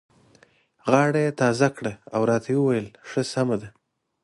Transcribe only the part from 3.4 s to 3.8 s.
ده.